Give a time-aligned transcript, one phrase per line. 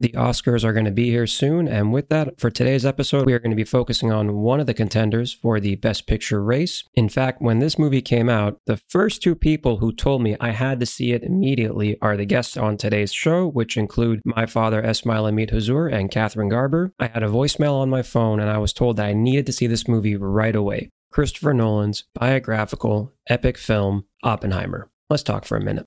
[0.00, 3.32] The Oscars are going to be here soon, and with that, for today's episode, we
[3.32, 6.82] are going to be focusing on one of the contenders for the Best Picture race.
[6.94, 10.50] In fact, when this movie came out, the first two people who told me I
[10.50, 14.82] had to see it immediately are the guests on today's show, which include my father,
[14.82, 16.92] Esmail Amit Hozour, and Catherine Garber.
[16.98, 19.52] I had a voicemail on my phone, and I was told that I needed to
[19.52, 20.90] see this movie right away.
[21.12, 24.90] Christopher Nolan's biographical, epic film, Oppenheimer.
[25.08, 25.86] Let's talk for a minute.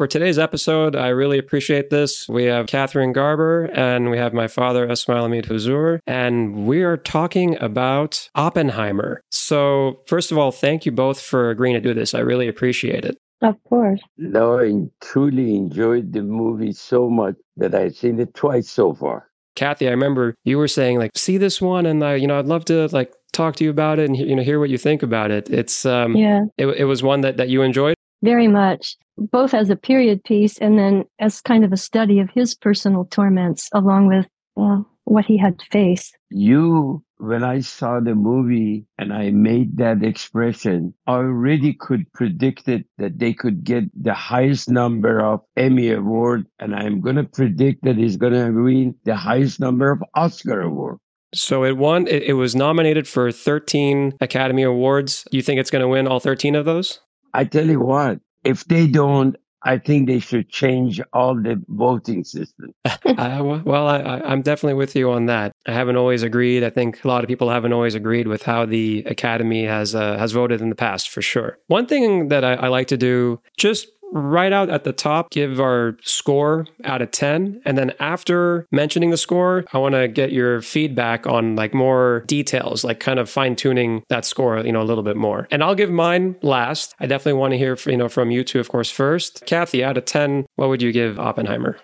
[0.00, 2.26] For today's episode, I really appreciate this.
[2.26, 6.96] We have Catherine Garber and we have my father, Esmail Amit Hozour, and we are
[6.96, 9.20] talking about Oppenheimer.
[9.30, 12.14] So, first of all, thank you both for agreeing to do this.
[12.14, 13.18] I really appreciate it.
[13.42, 14.00] Of course.
[14.16, 19.28] No, I truly enjoyed the movie so much that I've seen it twice so far.
[19.54, 22.46] Kathy, I remember you were saying like, see this one, and I, you know, I'd
[22.46, 25.02] love to like talk to you about it and you know hear what you think
[25.02, 25.50] about it.
[25.50, 29.68] It's um, yeah, it, it was one that that you enjoyed very much both as
[29.70, 34.06] a period piece and then as kind of a study of his personal torments along
[34.06, 34.26] with
[34.56, 36.12] well, what he had to face.
[36.30, 42.68] You, when I saw the movie and I made that expression, I already could predict
[42.68, 47.24] it that they could get the highest number of Emmy award, and I'm going to
[47.24, 50.98] predict that he's going to win the highest number of Oscar award.
[51.34, 52.06] So it won.
[52.06, 55.24] It, it was nominated for 13 Academy Awards.
[55.30, 57.00] You think it's going to win all 13 of those?
[57.34, 62.24] I tell you what, if they don't, I think they should change all the voting
[62.24, 62.72] system.
[62.84, 65.52] uh, well, I, am definitely with you on that.
[65.66, 66.64] I haven't always agreed.
[66.64, 70.16] I think a lot of people haven't always agreed with how the Academy has uh,
[70.16, 71.58] has voted in the past, for sure.
[71.66, 75.60] One thing that I, I like to do, just right out at the top, give
[75.60, 77.62] our score out of 10.
[77.64, 82.24] And then after mentioning the score, I want to get your feedback on like more
[82.26, 85.46] details, like kind of fine tuning that score, you know, a little bit more.
[85.50, 86.94] And I'll give mine last.
[87.00, 89.44] I definitely want to hear, you know, from you two, of course, first.
[89.46, 91.78] Kathy, out of 10, what would you give Oppenheimer?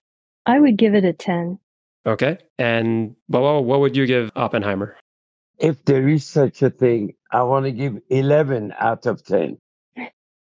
[0.47, 1.59] I would give it a 10.
[2.07, 2.39] Okay.
[2.59, 4.97] And well, what would you give Oppenheimer?
[5.59, 9.59] If there is such a thing, I want to give 11 out of 10.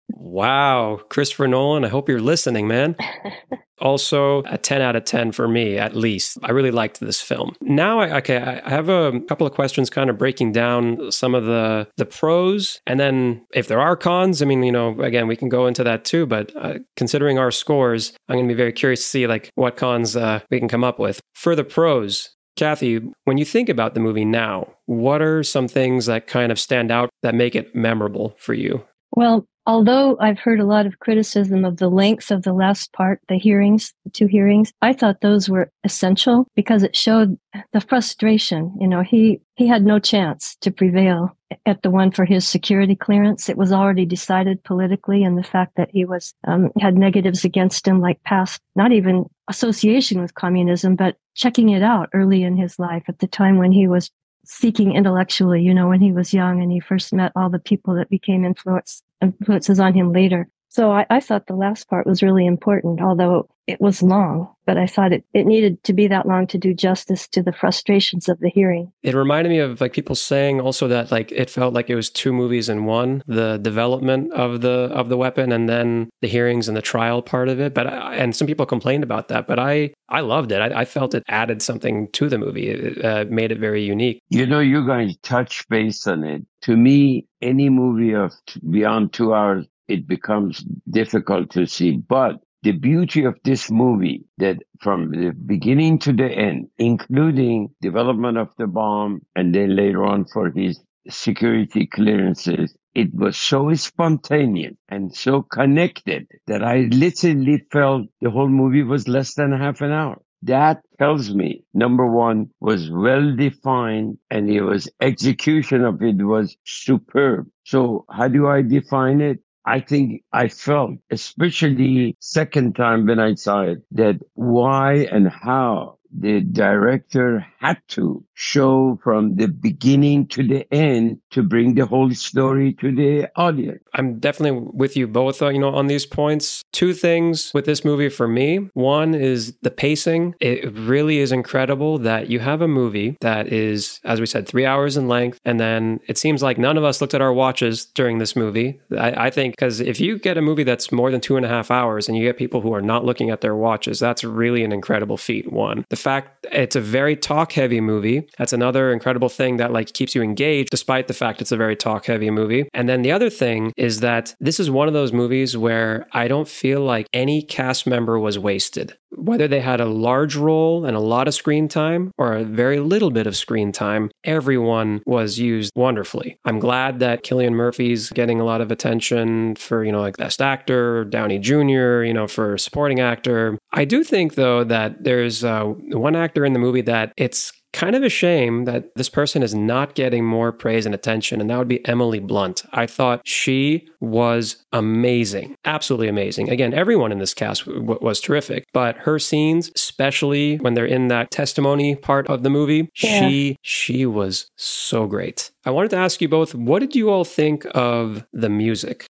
[0.08, 2.96] Wow, Christopher Nolan, I hope you're listening, man.
[3.80, 6.38] also, a 10 out of 10 for me, at least.
[6.42, 7.54] I really liked this film.
[7.60, 11.44] Now, I, okay, I have a couple of questions kind of breaking down some of
[11.44, 12.80] the, the pros.
[12.86, 15.84] And then if there are cons, I mean, you know, again, we can go into
[15.84, 16.26] that too.
[16.26, 19.76] But uh, considering our scores, I'm going to be very curious to see like what
[19.76, 21.20] cons uh, we can come up with.
[21.34, 26.06] For the pros, Kathy, when you think about the movie now, what are some things
[26.06, 28.84] that kind of stand out that make it memorable for you?
[29.12, 33.20] Well, although I've heard a lot of criticism of the length of the last part,
[33.28, 37.36] the hearings, the two hearings, I thought those were essential because it showed
[37.72, 38.74] the frustration.
[38.80, 42.94] You know, he, he had no chance to prevail at the one for his security
[42.94, 43.48] clearance.
[43.48, 47.86] It was already decided politically and the fact that he was, um, had negatives against
[47.86, 52.78] him, like past, not even association with communism, but checking it out early in his
[52.78, 54.10] life at the time when he was
[54.44, 57.94] seeking intellectually, you know, when he was young and he first met all the people
[57.96, 60.48] that became influenced influences on him later.
[60.76, 64.76] So I, I, thought the last part was really important, although it was long, but
[64.76, 68.28] I thought it, it needed to be that long to do justice to the frustrations
[68.28, 68.92] of the hearing.
[69.02, 72.10] It reminded me of like people saying also that like it felt like it was
[72.10, 76.68] two movies in one, the development of the of the weapon and then the hearings
[76.68, 77.72] and the trial part of it.
[77.72, 80.60] But I, and some people complained about that, but I I loved it.
[80.60, 82.68] I, I felt it added something to the movie.
[82.68, 84.20] It uh, made it very unique.
[84.28, 86.42] You know, you're going to touch base on it.
[86.64, 88.34] To me, any movie of
[88.68, 91.96] beyond two hours it becomes difficult to see.
[91.96, 98.38] But the beauty of this movie that from the beginning to the end, including development
[98.38, 104.74] of the bomb and then later on for his security clearances, it was so spontaneous
[104.88, 109.92] and so connected that I literally felt the whole movie was less than half an
[109.92, 110.20] hour.
[110.42, 116.56] That tells me number one was well defined and it was execution of it was
[116.64, 117.48] superb.
[117.64, 119.40] So how do I define it?
[119.66, 125.95] I think I felt, especially second time when I saw it, that why and how
[126.12, 132.12] the director had to show from the beginning to the end to bring the whole
[132.12, 133.82] story to the audience.
[133.94, 136.62] I'm definitely with you both, uh, you know, on these points.
[136.72, 138.68] Two things with this movie for me.
[138.74, 140.34] One is the pacing.
[140.40, 144.66] It really is incredible that you have a movie that is, as we said, three
[144.66, 147.86] hours in length, and then it seems like none of us looked at our watches
[147.86, 148.80] during this movie.
[148.96, 151.48] I, I think because if you get a movie that's more than two and a
[151.48, 154.62] half hours and you get people who are not looking at their watches, that's really
[154.62, 155.50] an incredible feat.
[155.52, 159.92] One, the fact it's a very talk heavy movie that's another incredible thing that like
[159.92, 162.68] keeps you engaged despite the fact it's a very talk heavy movie.
[162.74, 166.28] And then the other thing is that this is one of those movies where I
[166.28, 168.96] don't feel like any cast member was wasted.
[169.16, 172.80] Whether they had a large role and a lot of screen time or a very
[172.80, 176.38] little bit of screen time, everyone was used wonderfully.
[176.44, 180.42] I'm glad that Cillian Murphy's getting a lot of attention for, you know, like Best
[180.42, 183.58] Actor, Downey Jr., you know, for supporting actor.
[183.72, 187.94] I do think, though, that there's uh, one actor in the movie that it's kind
[187.94, 191.58] of a shame that this person is not getting more praise and attention, and that
[191.58, 192.64] would be Emily Blunt.
[192.72, 196.48] I thought she was amazing, absolutely amazing.
[196.48, 201.08] Again, everyone in this cast w- was terrific, but her scenes, especially when they're in
[201.08, 203.28] that testimony part of the movie, yeah.
[203.28, 205.50] she she was so great.
[205.64, 209.06] I wanted to ask you both, what did you all think of the music?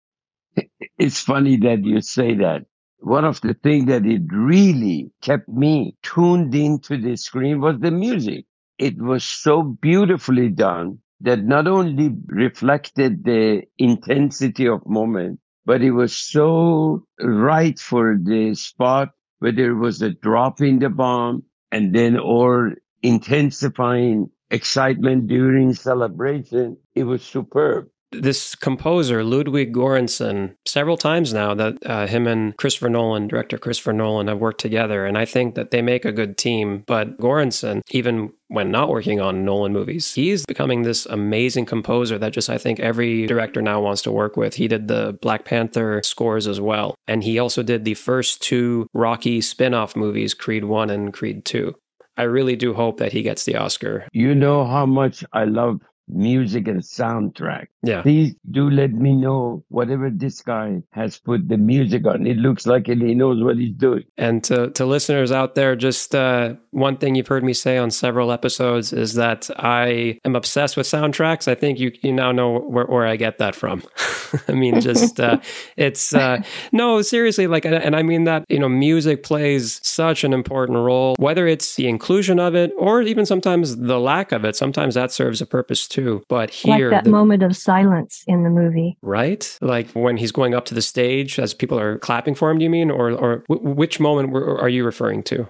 [0.98, 2.66] It's funny that you say that
[3.02, 7.90] one of the things that it really kept me tuned into the screen was the
[7.92, 8.46] music
[8.78, 15.92] it was so beautifully done that not only reflected the intensity of moment, but it
[15.92, 19.10] was so right for the spot,
[19.40, 26.78] whether it was a drop in the bomb and then or intensifying excitement during celebration.
[26.94, 32.88] It was superb this composer Ludwig Göransson several times now that uh, him and Christopher
[32.88, 36.36] Nolan, director Christopher Nolan, have worked together, and I think that they make a good
[36.36, 36.84] team.
[36.86, 42.32] But Göransson, even when not working on Nolan movies, he's becoming this amazing composer that
[42.32, 44.54] just I think every director now wants to work with.
[44.54, 48.88] He did the Black Panther scores as well, and he also did the first two
[48.92, 51.74] Rocky spin-off movies, Creed One and Creed Two.
[52.16, 54.06] I really do hope that he gets the Oscar.
[54.12, 55.80] You know how much I love
[56.12, 57.66] music and soundtrack.
[57.82, 58.02] Yeah.
[58.02, 62.26] Please do let me know whatever this guy has put the music on.
[62.26, 64.04] It looks like he knows what he's doing.
[64.18, 67.90] And to, to listeners out there, just uh, one thing you've heard me say on
[67.90, 71.48] several episodes is that I am obsessed with soundtracks.
[71.48, 73.82] I think you, you now know where, where I get that from.
[74.48, 75.38] I mean, just uh,
[75.76, 76.42] it's uh,
[76.72, 81.14] no, seriously, like, and I mean that, you know, music plays such an important role,
[81.18, 84.54] whether it's the inclusion of it or even sometimes the lack of it.
[84.54, 85.99] Sometimes that serves a purpose too.
[86.28, 88.98] But here, like that the, moment of silence in the movie.
[89.02, 89.58] Right?
[89.60, 92.64] Like when he's going up to the stage as people are clapping for him, do
[92.64, 92.90] you mean?
[92.90, 95.48] Or, or w- which moment are you referring to?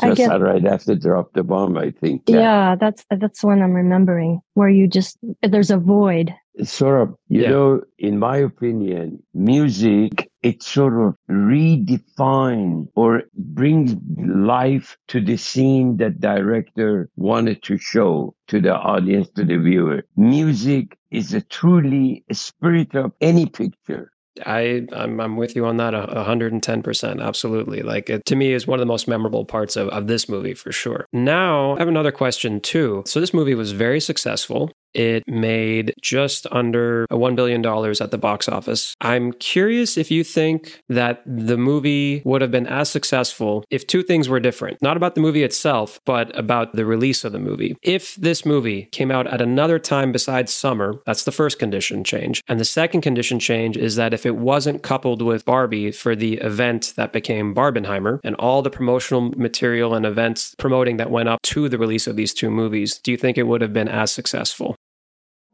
[0.00, 2.22] Just guess, right after drop the bomb, I think.
[2.26, 2.38] Yeah.
[2.38, 6.32] yeah, that's that's one I'm remembering where you just there's a void.
[6.64, 7.50] Sort of, you yeah.
[7.50, 15.96] know, in my opinion, music it sort of redefines or brings life to the scene
[15.96, 20.04] that director wanted to show to the audience, to the viewer.
[20.16, 24.12] Music is a truly a spirit of any picture.
[24.46, 28.78] I I'm, I'm with you on that 110% absolutely like it to me is one
[28.78, 32.12] of the most memorable parts of, of this movie for sure now I have another
[32.12, 38.10] question too so this movie was very successful it made just under $1 billion at
[38.10, 38.94] the box office.
[39.00, 44.02] I'm curious if you think that the movie would have been as successful if two
[44.02, 44.80] things were different.
[44.82, 47.76] Not about the movie itself, but about the release of the movie.
[47.82, 52.42] If this movie came out at another time besides summer, that's the first condition change.
[52.48, 56.34] And the second condition change is that if it wasn't coupled with Barbie for the
[56.34, 61.42] event that became Barbenheimer and all the promotional material and events promoting that went up
[61.42, 64.10] to the release of these two movies, do you think it would have been as
[64.10, 64.76] successful?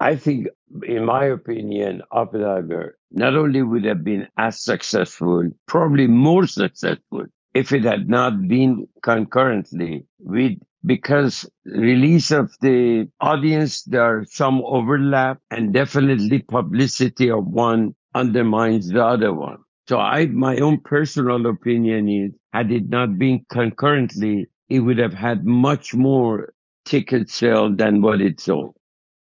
[0.04, 0.48] I think,
[0.86, 7.24] in my opinion, Oppenheimer not only would have been as successful, probably more successful,
[7.54, 14.60] if it had not been concurrently with because release of the audience there are some
[14.66, 19.56] overlap and definitely publicity of one undermines the other one
[19.88, 25.14] so i my own personal opinion is had it not been concurrently it would have
[25.14, 26.52] had much more
[26.84, 28.74] ticket sale than what it sold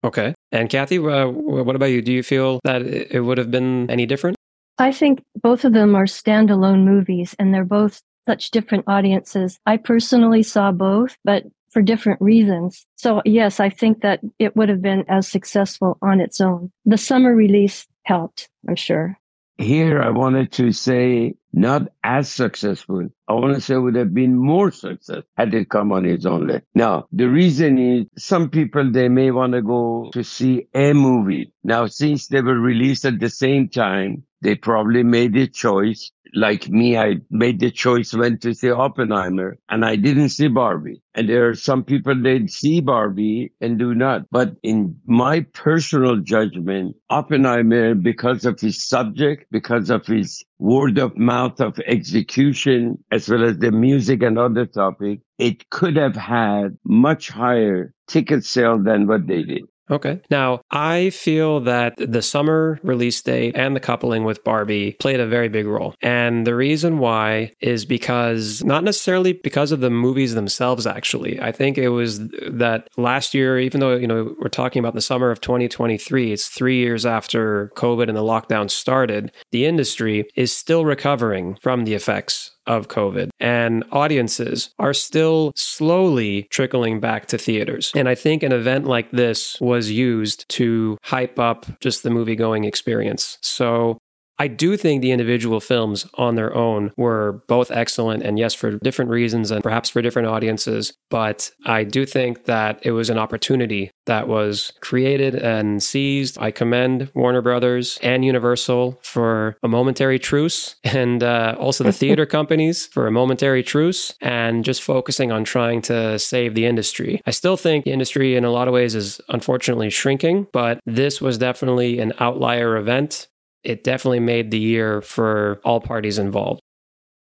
[0.05, 0.34] Okay.
[0.55, 2.01] And Kathy, uh, what about you?
[2.01, 4.37] Do you feel that it would have been any different?
[4.79, 9.59] I think both of them are standalone movies and they're both such different audiences.
[9.67, 12.87] I personally saw both, but for different reasons.
[12.95, 16.71] So yes, I think that it would have been as successful on its own.
[16.85, 19.19] The summer release helped, I'm sure.
[19.59, 23.09] Here, I wanted to say not as successful.
[23.29, 26.61] I want to say would have been more successful had it come on its own.
[26.75, 31.53] Now, the reason is some people, they may want to go to see a movie.
[31.63, 36.69] Now, since they were released at the same time, they probably made a choice like
[36.69, 41.01] me, I made the choice went to see Oppenheimer and I didn't see Barbie.
[41.15, 44.23] And there are some people that see Barbie and do not.
[44.31, 51.17] But in my personal judgment, Oppenheimer, because of his subject, because of his word of
[51.19, 56.79] mouth of execution, as well as the music and other topic, it could have had
[56.85, 59.65] much higher ticket sale than what they did.
[59.91, 60.21] Okay.
[60.31, 65.27] Now, I feel that the summer release date and the coupling with Barbie played a
[65.27, 65.95] very big role.
[66.01, 71.39] And the reason why is because not necessarily because of the movies themselves, actually.
[71.41, 75.03] I think it was that last year, even though, you know, we're talking about the
[75.03, 80.57] summer of 2023, it's three years after COVID and the lockdown started, the industry is
[80.57, 87.39] still recovering from the effects of COVID, and audiences are still slowly trickling back to
[87.39, 87.93] theaters.
[87.95, 92.37] And I think an event like this was used to hype up just the movie
[92.37, 93.39] going experience.
[93.43, 93.99] So
[94.39, 98.79] I do think the individual films on their own were both excellent and yes, for
[98.79, 100.93] different reasons and perhaps for different audiences.
[101.11, 106.37] But I do think that it was an opportunity that was created and seized.
[106.39, 112.27] I commend Warner Brothers and Universal for a momentary truce and uh, also the theater
[112.27, 117.21] companies for a momentary truce and just focusing on trying to save the industry.
[117.27, 121.21] I still think the industry in a lot of ways is unfortunately shrinking, but this
[121.21, 123.29] was definitely an outlier event
[123.65, 126.61] it definitely made the year for all parties involved.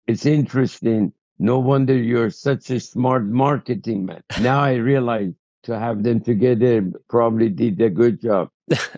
[0.07, 1.13] It's interesting.
[1.37, 4.23] No wonder you're such a smart marketing man.
[4.41, 8.49] Now I realize to have them together probably did a good job.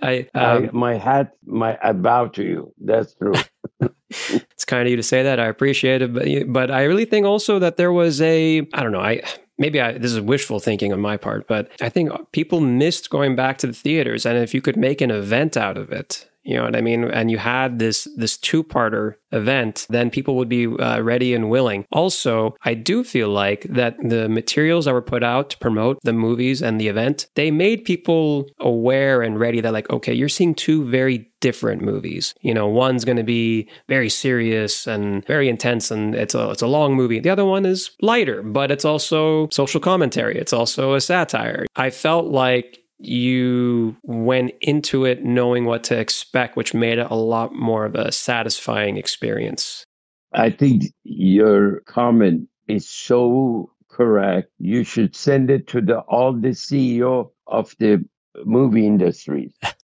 [0.02, 2.74] I, um, I, my hat, my I bow to you.
[2.80, 3.34] That's true.
[4.10, 5.40] it's kind of you to say that.
[5.40, 8.92] I appreciate it, but but I really think also that there was a I don't
[8.92, 9.22] know I
[9.58, 13.36] maybe I, this is wishful thinking on my part, but I think people missed going
[13.36, 16.56] back to the theaters, and if you could make an event out of it, you
[16.56, 17.04] know what I mean?
[17.06, 21.50] And you had this this two parter event, then people would be uh, ready and
[21.50, 21.86] willing.
[21.92, 26.14] Also, I do feel like that the materials that were put out to promote the
[26.14, 30.56] movies and the event, they made people aware and ready that like, okay, you're seeing
[30.56, 32.34] two very different movies.
[32.42, 36.62] You know, one's going to be very serious and very intense, and it's a it's
[36.62, 37.20] a long movie.
[37.20, 40.38] The other one is lighter, but it's also social commentary.
[40.38, 41.66] It's also a satire.
[41.76, 47.16] I felt like you went into it knowing what to expect, which made it a
[47.16, 49.86] lot more of a satisfying experience.
[50.34, 54.50] I think your comment is so correct.
[54.60, 58.06] You should send it to the all the CEO of the
[58.46, 59.54] movie industries.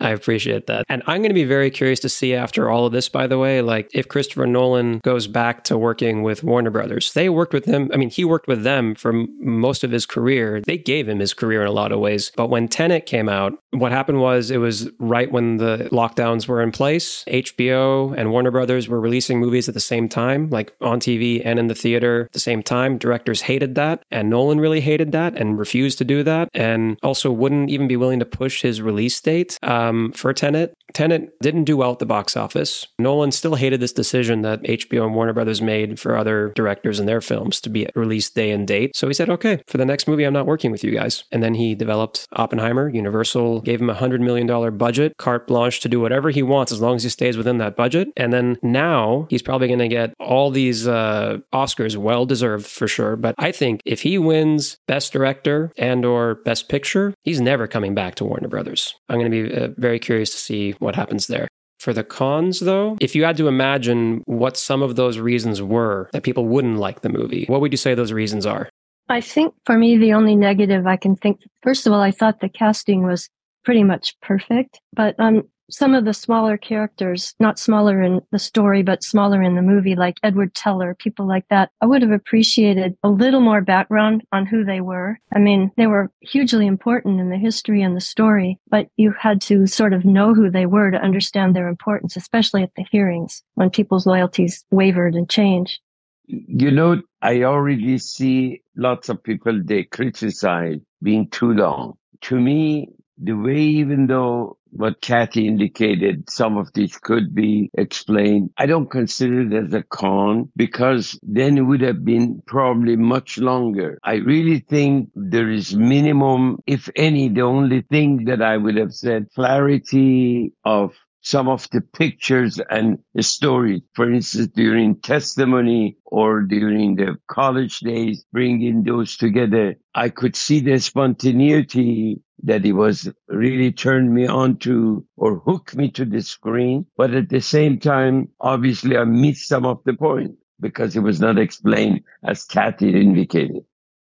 [0.00, 0.86] I appreciate that.
[0.88, 3.38] And I'm going to be very curious to see after all of this, by the
[3.38, 7.12] way, like if Christopher Nolan goes back to working with Warner Brothers.
[7.12, 7.90] They worked with him.
[7.92, 10.62] I mean, he worked with them for most of his career.
[10.62, 12.32] They gave him his career in a lot of ways.
[12.34, 16.62] But when Tenet came out, what happened was it was right when the lockdowns were
[16.62, 17.24] in place.
[17.26, 21.58] HBO and Warner Brothers were releasing movies at the same time, like on TV and
[21.58, 22.96] in the theater at the same time.
[22.96, 24.02] Directors hated that.
[24.10, 26.48] And Nolan really hated that and refused to do that.
[26.54, 30.74] And also wouldn't even be willing to push his release date um, for Tenet.
[30.92, 32.86] Tenet didn't do well at the box office.
[32.98, 37.08] Nolan still hated this decision that HBO and Warner Brothers made for other directors and
[37.08, 38.96] their films to be released day and date.
[38.96, 41.24] So he said, okay, for the next movie, I'm not working with you guys.
[41.30, 42.88] And then he developed Oppenheimer.
[42.88, 46.80] Universal gave him a $100 million budget, carte blanche to do whatever he wants as
[46.80, 48.08] long as he stays within that budget.
[48.16, 52.88] And then now he's probably going to get all these uh, Oscars, well deserved for
[52.88, 53.16] sure.
[53.16, 57.94] But I think if he wins Best Director and or Best Picture, he's never coming
[57.94, 58.94] back to Warner Brothers.
[59.08, 61.48] I'm going to be uh, very curious to see what happens there.
[61.78, 66.10] For the cons, though, if you had to imagine what some of those reasons were
[66.12, 68.68] that people wouldn't like the movie, what would you say those reasons are?
[69.08, 72.40] I think for me, the only negative I can think, first of all, I thought
[72.40, 73.28] the casting was
[73.64, 78.82] pretty much perfect, but um, some of the smaller characters, not smaller in the story,
[78.82, 82.96] but smaller in the movie, like Edward Teller, people like that, I would have appreciated
[83.02, 85.18] a little more background on who they were.
[85.34, 89.40] I mean, they were hugely important in the history and the story, but you had
[89.42, 93.42] to sort of know who they were to understand their importance, especially at the hearings
[93.54, 95.80] when people's loyalties wavered and changed.
[96.26, 101.94] You know, I already see lots of people they criticize being too long.
[102.22, 108.50] To me, the way, even though what Kathy indicated, some of these could be explained.
[108.56, 113.38] I don't consider it as a con because then it would have been probably much
[113.38, 113.98] longer.
[114.02, 118.92] I really think there is minimum, if any, the only thing that I would have
[118.92, 123.82] said clarity of some of the pictures and the stories.
[123.94, 130.60] For instance, during testimony or during the college days, bringing those together, I could see
[130.60, 136.22] the spontaneity that it was really turned me on to or hooked me to the
[136.22, 136.86] screen.
[136.96, 141.20] But at the same time, obviously I missed some of the point because it was
[141.20, 143.64] not explained as Kathy indicated.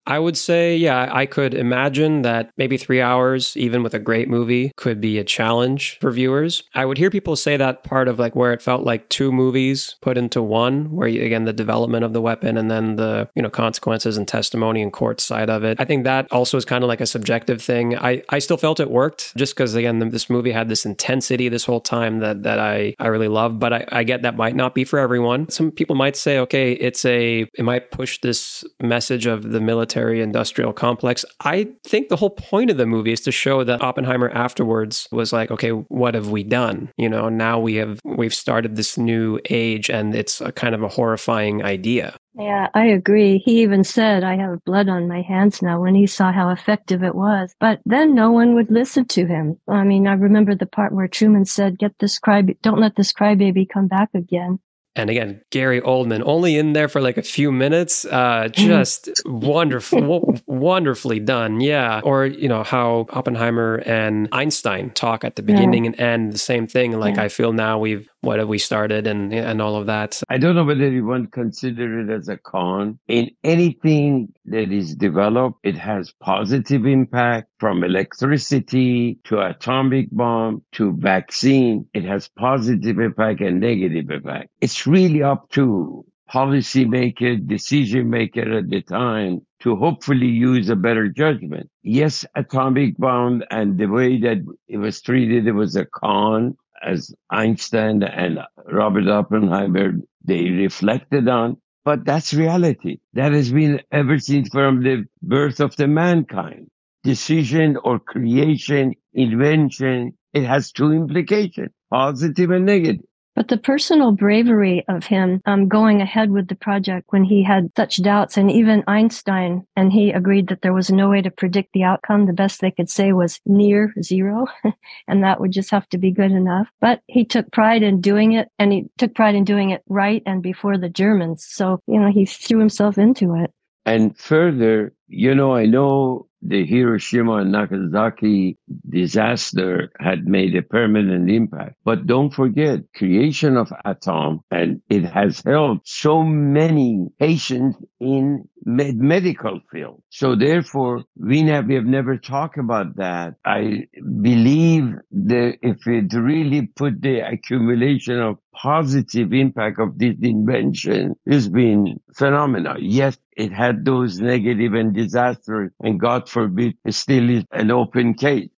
[0.07, 4.29] I would say, yeah, I could imagine that maybe three hours, even with a great
[4.29, 6.65] movie, could be a challenge for viewers.
[6.75, 9.97] I would hear people say that part of like where it felt like two movies
[10.01, 13.43] put into one, where you, again, the development of the weapon and then the, you
[13.43, 15.79] know, consequences and testimony and court side of it.
[15.79, 17.97] I think that also is kind of like a subjective thing.
[17.97, 21.65] I, I still felt it worked just because, again, this movie had this intensity this
[21.65, 24.75] whole time that, that I, I really love, but I, I get that might not
[24.75, 25.49] be for everyone.
[25.51, 29.90] Some people might say, okay, it's a, it might push this message of the military
[29.91, 31.25] military industrial complex.
[31.41, 35.33] I think the whole point of the movie is to show that Oppenheimer afterwards was
[35.33, 36.91] like, okay, what have we done?
[36.97, 40.83] You know, now we have we've started this new age and it's a kind of
[40.83, 42.17] a horrifying idea.
[42.39, 43.39] Yeah, I agree.
[43.39, 47.03] He even said, I have blood on my hands now when he saw how effective
[47.03, 47.53] it was.
[47.59, 49.59] But then no one would listen to him.
[49.69, 53.13] I mean, I remember the part where Truman said, get this cry, don't let this
[53.13, 54.61] crybaby come back again.
[54.97, 58.05] And again, Gary Oldman only in there for like a few minutes.
[58.05, 61.61] Uh, just wonderful, wonderfully done.
[61.61, 62.01] Yeah.
[62.03, 65.91] Or, you know, how Oppenheimer and Einstein talk at the beginning yeah.
[65.93, 66.99] and end the same thing.
[66.99, 67.23] Like, yeah.
[67.23, 70.23] I feel now we've what have we started and and all of that.
[70.29, 72.99] I don't know whether you want to consider it as a con.
[73.09, 80.93] In anything that is developed, it has positive impact from electricity to atomic bomb to
[80.99, 81.87] vaccine.
[81.95, 84.49] It has positive impact and negative impact.
[84.61, 91.09] It's really up to policymaker, decision maker at the time to hopefully use a better
[91.09, 91.69] judgment.
[91.83, 97.15] Yes, atomic bomb and the way that it was treated, it was a con as
[97.31, 99.95] Einstein and Robert Oppenheimer,
[100.25, 101.57] they reflected on.
[101.85, 102.99] But that's reality.
[103.15, 106.69] That has been ever since from the birth of the mankind.
[107.03, 113.05] Decision or creation, invention, it has two implications, positive and negative.
[113.37, 117.71] But the personal bravery of him um, going ahead with the project when he had
[117.77, 121.73] such doubts, and even Einstein, and he agreed that there was no way to predict
[121.73, 122.27] the outcome.
[122.27, 124.47] The best they could say was near zero,
[125.09, 126.69] and that would just have to be good enough.
[126.81, 130.23] But he took pride in doing it, and he took pride in doing it right
[130.27, 131.47] and before the Germans.
[131.49, 133.53] So, you know, he threw himself into it.
[133.87, 141.31] And further, you know, I know the Hiroshima and Nagasaki disaster had made a permanent
[141.31, 141.77] impact.
[141.85, 148.99] But don't forget, creation of atom, and it has helped so many patients in med-
[148.99, 150.03] medical field.
[150.11, 153.35] So therefore, we have, we have never talked about that.
[153.45, 153.87] I
[154.23, 161.49] believe that if it really put the accumulation of positive impact of this invention has
[161.49, 162.77] been phenomenal.
[162.79, 168.15] Yes, it had those negative and disastrous, and God forbid, it still is an open
[168.15, 168.51] case.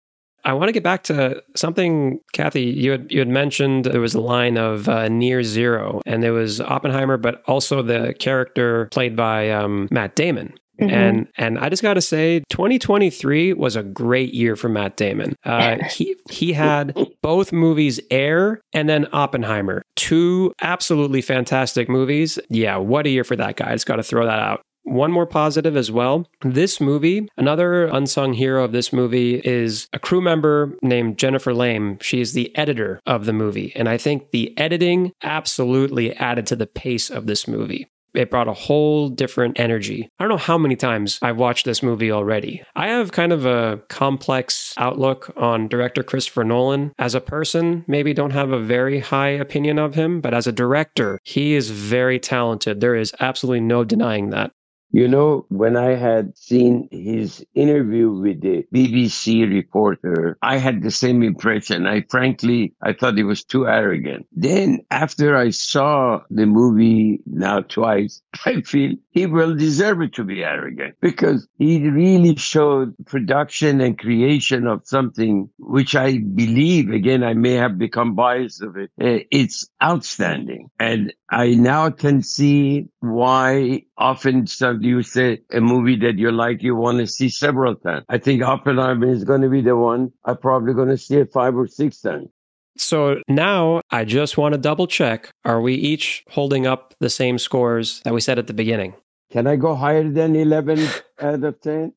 [0.45, 2.65] I want to get back to something, Kathy.
[2.65, 6.33] You had you had mentioned there was a line of uh, near zero, and there
[6.33, 10.55] was Oppenheimer, but also the character played by um, Matt Damon.
[10.81, 10.95] Mm-hmm.
[10.95, 15.37] And and I just got to say, 2023 was a great year for Matt Damon.
[15.45, 22.39] Uh, he he had both movies Air and then Oppenheimer, two absolutely fantastic movies.
[22.49, 23.71] Yeah, what a year for that guy!
[23.71, 24.63] I just got to throw that out.
[24.85, 26.29] One more positive as well.
[26.43, 31.99] This movie, another unsung hero of this movie is a crew member named Jennifer Lame.
[32.01, 33.73] She is the editor of the movie.
[33.77, 38.49] And I think the editing absolutely added to the pace of this movie it brought
[38.49, 40.09] a whole different energy.
[40.19, 42.63] I don't know how many times I've watched this movie already.
[42.75, 46.93] I have kind of a complex outlook on director Christopher Nolan.
[46.99, 50.53] As a person, maybe don't have a very high opinion of him, but as a
[50.53, 52.81] director, he is very talented.
[52.81, 54.53] There is absolutely no denying that.
[54.93, 60.91] You know, when I had seen his interview with the BBC reporter, I had the
[60.91, 61.87] same impression.
[61.87, 64.27] I frankly, I thought he was too arrogant.
[64.33, 70.25] Then after I saw the movie now twice, I feel he will deserve it to
[70.25, 77.25] be arrogant because he really showed production and creation of something which I believe, again,
[77.25, 78.91] I may have become biased of it.
[79.01, 80.69] Uh, it's outstanding.
[80.79, 86.63] And I now can see why often some you say a movie that you like,
[86.63, 88.05] you want to see several times.
[88.09, 91.33] I think Oppenheimer is going to be the one I'm probably going to see it
[91.33, 92.29] five or six times.
[92.77, 95.31] So now I just want to double check.
[95.45, 98.95] Are we each holding up the same scores that we said at the beginning?
[99.31, 100.87] Can I go higher than 11
[101.21, 101.93] out of 10?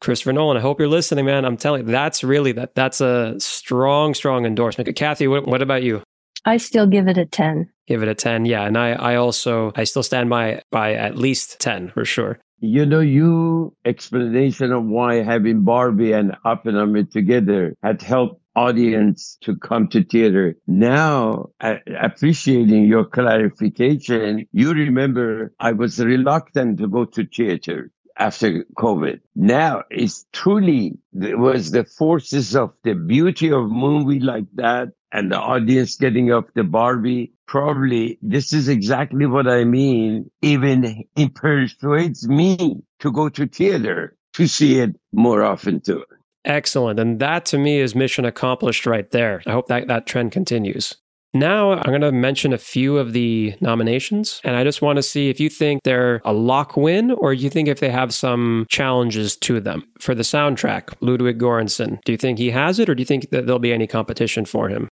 [0.00, 1.44] Christopher Nolan, I hope you're listening, man.
[1.44, 4.94] I'm telling you, that's really that that's a strong, strong endorsement.
[4.96, 6.02] Kathy, what, what about you?
[6.44, 7.70] I still give it a 10.
[7.86, 8.46] Give it a 10.
[8.46, 8.64] Yeah.
[8.64, 12.38] And I, I also, I still stand by, by at least 10 for sure.
[12.60, 19.56] You know, you explanation of why having Barbie and Oppenheimer together had helped audience to
[19.56, 20.56] come to theater.
[20.66, 29.20] Now, appreciating your clarification, you remember I was reluctant to go to theater after COVID.
[29.34, 35.30] Now it's truly it was the forces of the beauty of movie like that and
[35.30, 37.32] the audience getting up the Barbie.
[37.46, 40.30] Probably this is exactly what I mean.
[40.40, 46.04] Even it persuades me to go to theater to see it more often too.
[46.44, 46.98] Excellent.
[46.98, 49.42] And that to me is mission accomplished right there.
[49.46, 50.96] I hope that that trend continues.
[51.34, 55.02] Now, I'm going to mention a few of the nominations, and I just want to
[55.02, 58.66] see if you think they're a lock win or you think if they have some
[58.68, 59.88] challenges to them.
[59.98, 63.30] For the soundtrack, Ludwig Göransson, do you think he has it or do you think
[63.30, 64.88] that there'll be any competition for him?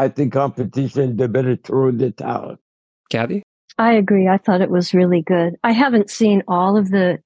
[0.00, 2.56] I think competition, they better throw the towel.
[3.10, 3.42] Kathy?
[3.76, 4.28] I agree.
[4.28, 5.56] I thought it was really good.
[5.62, 7.18] I haven't seen all of the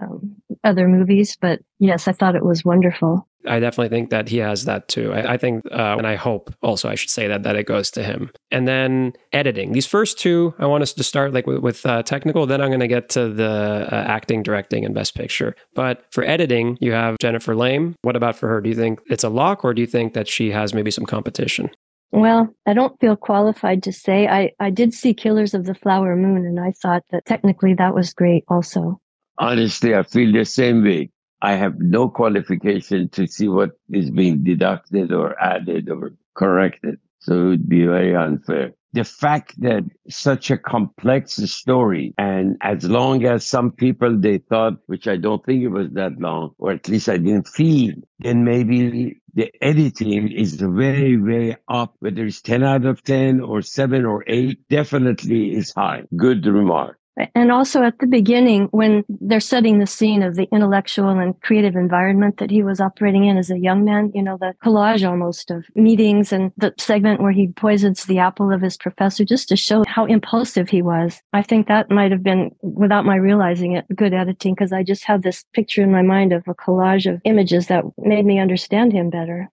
[0.00, 3.26] um, other movies, but yes, I thought it was wonderful.
[3.48, 5.12] I definitely think that he has that too.
[5.12, 7.90] I, I think, uh, and I hope also I should say that that it goes
[7.92, 8.30] to him.
[8.52, 9.72] And then editing.
[9.72, 12.46] These first two, I want us to start like with, with uh, technical.
[12.46, 15.56] Then I'm going to get to the uh, acting, directing, and best picture.
[15.74, 17.96] But for editing, you have Jennifer Lame.
[18.02, 18.60] What about for her?
[18.60, 21.06] Do you think it's a lock, or do you think that she has maybe some
[21.06, 21.70] competition?
[22.12, 24.26] Well, I don't feel qualified to say.
[24.26, 27.94] I, I did see Killers of the Flower Moon, and I thought that technically that
[27.94, 29.00] was great also.
[29.38, 31.10] Honestly, I feel the same way.
[31.40, 36.98] I have no qualification to see what is being deducted or added or corrected.
[37.20, 38.72] So it would be very unfair.
[38.92, 44.74] The fact that such a complex story and as long as some people they thought,
[44.86, 48.44] which I don't think it was that long, or at least I didn't feel, then
[48.44, 51.94] maybe the editing is very, very up.
[52.00, 56.02] Whether it's 10 out of 10 or 7 or 8, definitely is high.
[56.16, 56.99] Good remark.
[57.34, 61.76] And also at the beginning, when they're setting the scene of the intellectual and creative
[61.76, 65.50] environment that he was operating in as a young man, you know, the collage almost
[65.50, 69.56] of meetings and the segment where he poisons the apple of his professor just to
[69.56, 71.20] show how impulsive he was.
[71.32, 75.04] I think that might have been, without my realizing it, good editing because I just
[75.04, 78.92] had this picture in my mind of a collage of images that made me understand
[78.92, 79.50] him better.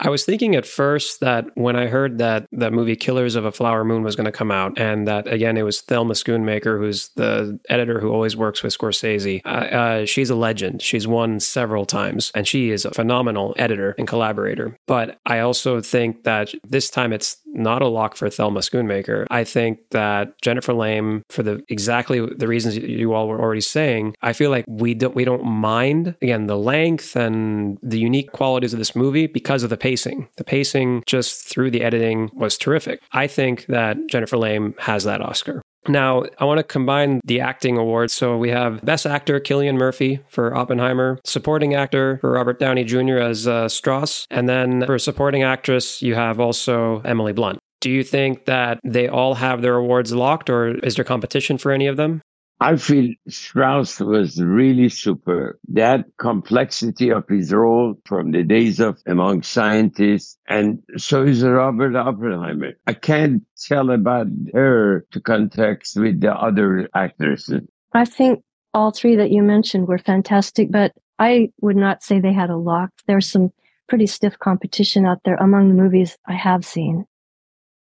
[0.00, 3.52] I was thinking at first that when I heard that that movie Killers of a
[3.52, 7.08] Flower Moon was going to come out, and that again it was Thelma Schoonmaker, who's
[7.16, 9.42] the editor who always works with Scorsese.
[9.44, 10.82] Uh, uh, she's a legend.
[10.82, 14.78] She's won several times, and she is a phenomenal editor and collaborator.
[14.86, 19.26] But I also think that this time it's not a lock for Thelma Schoonmaker.
[19.30, 24.14] I think that Jennifer Lame, for the exactly the reasons you all were already saying,
[24.22, 28.72] I feel like we don't we don't mind again the length and the unique qualities
[28.72, 30.28] of this movie because of the pacing.
[30.36, 33.00] The pacing just through the editing was terrific.
[33.12, 35.62] I think that Jennifer Lame has that Oscar.
[35.86, 38.12] Now, I want to combine the acting awards.
[38.12, 43.18] So we have Best Actor Cillian Murphy for Oppenheimer, Supporting Actor for Robert Downey Jr.
[43.18, 47.58] as uh, Strauss, and then for Supporting Actress, you have also Emily Blunt.
[47.80, 51.70] Do you think that they all have their awards locked, or is there competition for
[51.70, 52.22] any of them?
[52.60, 55.60] I feel Strauss was really super.
[55.68, 61.94] That complexity of his role from the days of Among Scientists, and so is Robert
[61.94, 62.72] Oppenheimer.
[62.86, 67.62] I can't tell about her to context with the other actresses.
[67.92, 68.42] I think
[68.74, 72.56] all three that you mentioned were fantastic, but I would not say they had a
[72.56, 72.90] lock.
[73.06, 73.50] There's some
[73.88, 77.06] pretty stiff competition out there among the movies I have seen.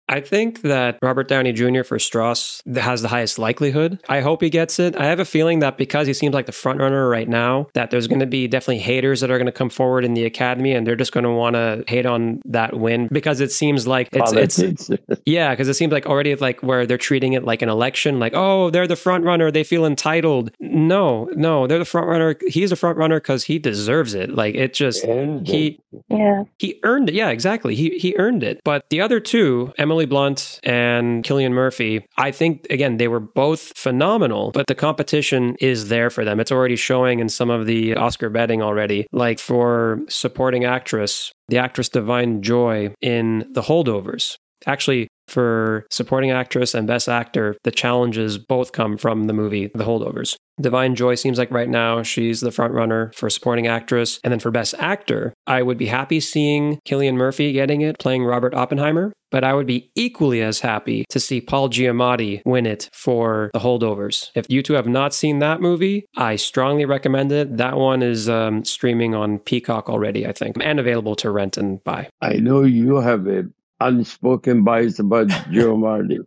[0.09, 1.83] I think that Robert Downey Jr.
[1.83, 4.01] for Strauss has the highest likelihood.
[4.09, 4.97] I hope he gets it.
[4.97, 7.91] I have a feeling that because he seems like the front runner right now, that
[7.91, 10.73] there's going to be definitely haters that are going to come forward in the academy,
[10.73, 14.09] and they're just going to want to hate on that win because it seems like
[14.13, 14.91] it's, it's
[15.25, 18.33] yeah, because it seems like already like where they're treating it like an election, like
[18.35, 20.51] oh they're the front runner, they feel entitled.
[20.61, 22.37] No, no, they're the front runner.
[22.47, 24.35] He's a front runner because he deserves it.
[24.35, 27.15] Like it just he yeah he earned it.
[27.15, 27.75] Yeah, exactly.
[27.75, 28.61] He he earned it.
[28.65, 33.21] But the other two, Emily Emily Blunt and Cillian Murphy, I think, again, they were
[33.21, 36.41] both phenomenal, but the competition is there for them.
[36.41, 39.07] It's already showing in some of the Oscar betting already.
[39.13, 44.37] Like for supporting actress, the actress Da'Vine Joy in The Holdovers.
[44.67, 49.85] Actually, for supporting actress and best actor, the challenges both come from the movie The
[49.85, 50.37] Holdovers.
[50.61, 54.21] Da'Vine Joy seems like right now she's the front runner for supporting actress.
[54.23, 58.25] And then for best actor, I would be happy seeing Cillian Murphy getting it, playing
[58.25, 59.13] Robert Oppenheimer.
[59.31, 63.59] But I would be equally as happy to see Paul Giamatti win it for The
[63.59, 64.31] Holdovers.
[64.37, 67.57] If you two have not seen that movie, I strongly recommend it.
[67.57, 71.83] That one is um, streaming on Peacock already, I think, and available to rent and
[71.83, 72.09] buy.
[72.21, 73.47] I know you have a
[73.87, 76.19] unspoken bias about Giamatti.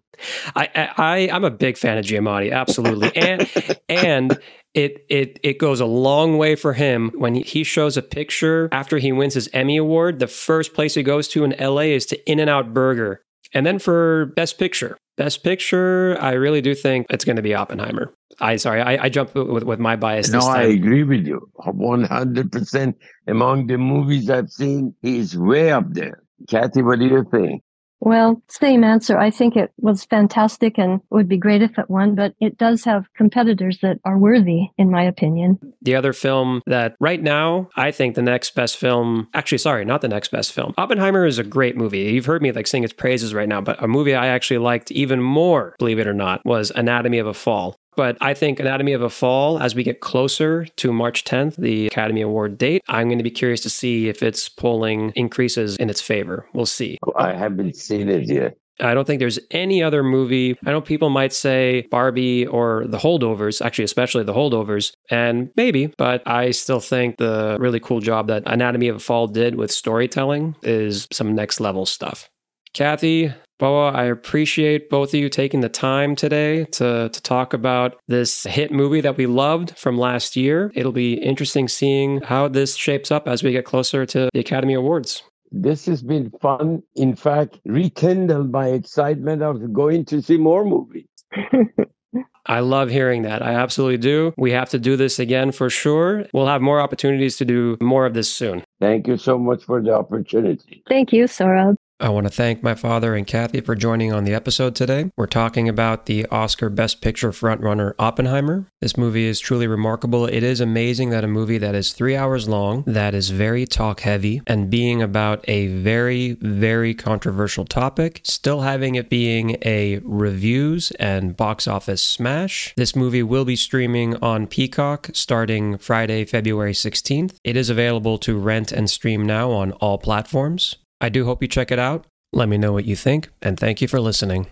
[0.55, 3.49] I, I I'm a big fan of Giamatti, absolutely, and
[3.89, 4.39] and
[4.73, 8.97] it it it goes a long way for him when he shows a picture after
[8.97, 10.19] he wins his Emmy award.
[10.19, 11.93] The first place he goes to in L.A.
[11.93, 13.21] is to In-N-Out Burger
[13.53, 17.55] And then for Best Picture, Best Picture, I really do think it's going to be
[17.55, 18.13] Oppenheimer.
[18.39, 20.29] I sorry, I, I jumped with, with my bias.
[20.29, 21.49] No, I agree with you.
[21.59, 22.93] 100%
[23.27, 26.21] among the movies I've seen, he's way up there.
[26.49, 27.63] Kathy, what do you think?
[27.99, 29.17] Well, same answer.
[29.17, 32.83] I think it was fantastic and would be great if it won, but it does
[32.83, 35.57] have competitors that are worthy, in my opinion.
[35.81, 40.01] The other film that right now, I think the next best film, actually, sorry, not
[40.01, 40.73] the next best film.
[40.77, 42.01] Oppenheimer is a great movie.
[42.01, 44.91] You've heard me like sing its praises right now, but a movie I actually liked
[44.91, 47.79] even more, believe it or not, was Anatomy of a Fall.
[47.97, 51.87] But I think Anatomy of a Fall, as we get closer to March 10th, the
[51.87, 55.89] Academy Award date, I'm going to be curious to see if its polling increases in
[55.89, 56.47] its favor.
[56.53, 56.99] We'll see.
[57.05, 58.55] Oh, I haven't seen it yet.
[58.79, 60.55] I don't think there's any other movie.
[60.63, 65.91] I know people might say Barbie or The Holdovers, actually, especially The Holdovers, and maybe,
[65.97, 69.71] but I still think the really cool job that Anatomy of a Fall did with
[69.71, 72.29] storytelling is some next level stuff.
[72.73, 77.99] Kathy, Boa, I appreciate both of you taking the time today to, to talk about
[78.07, 80.71] this hit movie that we loved from last year.
[80.75, 84.75] It'll be interesting seeing how this shapes up as we get closer to the Academy
[84.75, 85.23] Awards.
[85.51, 86.83] This has been fun.
[86.95, 91.07] In fact, rekindled my excitement of going to see more movies.
[92.45, 93.41] I love hearing that.
[93.41, 94.33] I absolutely do.
[94.37, 96.25] We have to do this again for sure.
[96.31, 98.63] We'll have more opportunities to do more of this soon.
[98.79, 100.83] Thank you so much for the opportunity.
[100.87, 101.75] Thank you, Sohrab.
[101.99, 105.09] I want to thank my father and Kathy for joining on the episode today.
[105.17, 108.67] We're talking about the Oscar Best Picture frontrunner Oppenheimer.
[108.81, 110.27] This movie is truly remarkable.
[110.27, 114.01] It is amazing that a movie that is three hours long, that is very talk
[114.01, 120.91] heavy, and being about a very, very controversial topic, still having it being a reviews
[120.99, 122.75] and box office smash.
[122.77, 127.37] This movie will be streaming on Peacock starting Friday, February 16th.
[127.43, 130.75] It is available to rent and stream now on all platforms.
[130.99, 132.07] I do hope you check it out.
[132.33, 134.47] Let me know what you think, and thank you for listening.